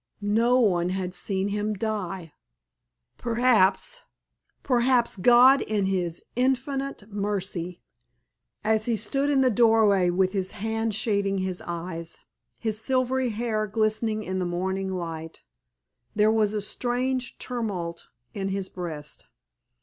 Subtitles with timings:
[0.23, 2.33] No one had seen him die!
[3.19, 7.83] Perhaps—perhaps God in His infinite mercy——
[8.63, 12.17] As he stood in the doorway with his hand shading his eyes,
[12.57, 15.41] his silvery hair glistening in the morning light,
[16.15, 19.27] there was a strange tumult in his breast.